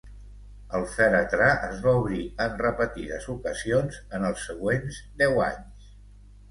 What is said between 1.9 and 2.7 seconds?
obrir en